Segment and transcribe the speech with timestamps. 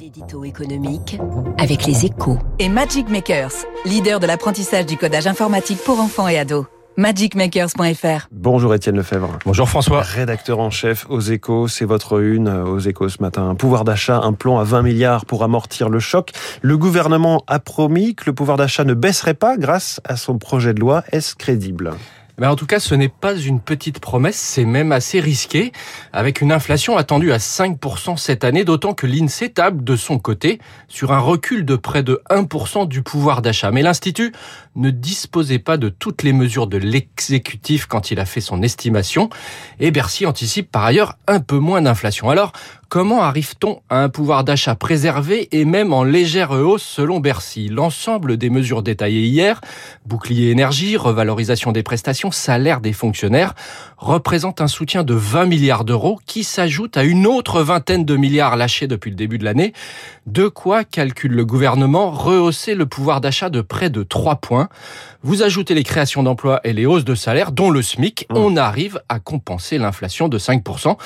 [0.00, 1.18] L'édito économique
[1.58, 2.38] avec les échos.
[2.58, 3.52] Et Magic Makers,
[3.84, 6.64] leader de l'apprentissage du codage informatique pour enfants et ados.
[6.96, 8.28] magicmakers.fr.
[8.30, 9.38] Bonjour Étienne Lefebvre.
[9.44, 10.00] Bonjour François.
[10.00, 13.46] Rédacteur en chef aux échos, c'est votre une aux échos ce matin.
[13.50, 16.30] Un pouvoir d'achat, un plan à 20 milliards pour amortir le choc.
[16.62, 20.72] Le gouvernement a promis que le pouvoir d'achat ne baisserait pas grâce à son projet
[20.72, 21.04] de loi.
[21.12, 21.92] Est-ce crédible?
[22.42, 25.70] Mais en tout cas, ce n'est pas une petite promesse, c'est même assez risqué,
[26.12, 30.58] avec une inflation attendue à 5% cette année, d'autant que l'INSEE table de son côté
[30.88, 33.70] sur un recul de près de 1% du pouvoir d'achat.
[33.70, 34.32] Mais l'Institut
[34.74, 39.30] ne disposait pas de toutes les mesures de l'exécutif quand il a fait son estimation,
[39.78, 42.28] et Bercy anticipe par ailleurs un peu moins d'inflation.
[42.28, 42.50] Alors,
[42.92, 47.70] Comment arrive-t-on à un pouvoir d'achat préservé et même en légère hausse selon Bercy?
[47.70, 49.62] L'ensemble des mesures détaillées hier,
[50.04, 53.54] bouclier énergie, revalorisation des prestations, salaire des fonctionnaires,
[53.96, 58.56] représente un soutien de 20 milliards d'euros qui s'ajoute à une autre vingtaine de milliards
[58.56, 59.72] lâchés depuis le début de l'année.
[60.26, 64.68] De quoi calcule le gouvernement rehausser le pouvoir d'achat de près de 3 points?
[65.22, 68.36] Vous ajoutez les créations d'emplois et les hausses de salaire, dont le SMIC, mmh.
[68.36, 70.96] on arrive à compenser l'inflation de 5%.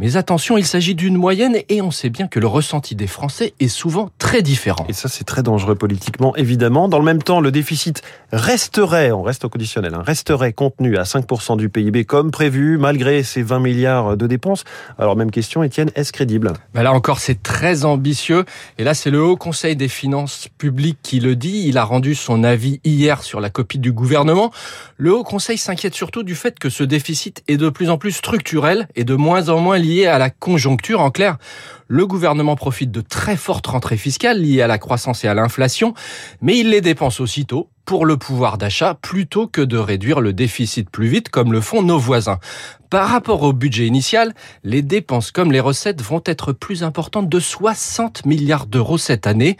[0.00, 3.52] Mais attention, il s'agit d'une moyenne et on sait bien que le ressenti des Français
[3.60, 4.86] est souvent très différent.
[4.88, 6.88] Et ça, c'est très dangereux politiquement, évidemment.
[6.88, 8.00] Dans le même temps, le déficit
[8.32, 13.22] resterait, on reste au conditionnel, hein, resterait contenu à 5% du PIB comme prévu, malgré
[13.22, 14.64] ces 20 milliards de dépenses.
[14.98, 16.54] Alors, même question, Étienne, est-ce crédible?
[16.72, 18.46] Ben Là encore, c'est très ambitieux.
[18.78, 21.64] Et là, c'est le Haut Conseil des finances publiques qui le dit.
[21.66, 24.50] Il a rendu son avis hier sur la copie du gouvernement.
[24.96, 28.12] Le Haut Conseil s'inquiète surtout du fait que ce déficit est de plus en plus
[28.12, 31.00] structurel et de moins en moins lié lié à la conjoncture.
[31.00, 31.36] En clair,
[31.88, 35.94] le gouvernement profite de très fortes rentrées fiscales liées à la croissance et à l'inflation,
[36.40, 40.88] mais il les dépense aussitôt pour le pouvoir d'achat plutôt que de réduire le déficit
[40.88, 42.38] plus vite comme le font nos voisins.
[42.88, 47.40] Par rapport au budget initial, les dépenses comme les recettes vont être plus importantes de
[47.40, 49.56] 60 milliards d'euros cette année.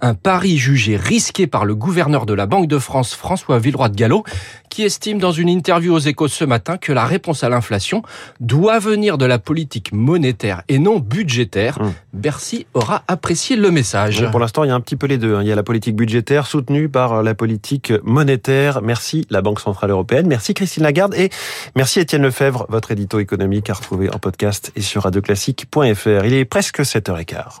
[0.00, 3.96] Un pari jugé risqué par le gouverneur de la Banque de France, François Villeroy de
[3.96, 4.24] Gallo,
[4.68, 8.02] qui estime dans une interview aux échos ce matin que la réponse à l'inflation
[8.40, 11.78] doit venir de la politique monétaire et non budgétaire.
[11.80, 11.92] Hum.
[12.12, 14.28] Bercy aura apprécié le message.
[14.30, 15.36] pour l'instant, il y a un petit peu les deux.
[15.36, 15.42] Hein.
[15.42, 18.82] Il y a la politique budgétaire soutenue par la politique monétaire.
[18.82, 20.26] Merci la Banque Centrale Européenne.
[20.26, 21.30] Merci Christine Lagarde et
[21.74, 26.24] merci Étienne Lefebvre votre édito économique à retrouver en podcast et sur radioclassique.fr.
[26.24, 27.60] Il est presque 7h15.